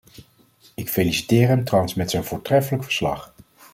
[0.75, 3.33] Ik feliciteer hem trouwens met zijn voortreffelijk verslag.